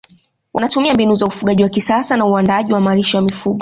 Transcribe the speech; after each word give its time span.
wanatumia 0.53 0.93
mbinu 0.93 1.15
za 1.15 1.25
ufugaji 1.25 1.63
wa 1.63 1.69
kisasa 1.69 2.17
na 2.17 2.25
uandaaji 2.25 2.73
wa 2.73 2.81
malisho 2.81 3.17
ya 3.17 3.21
mifugo 3.21 3.59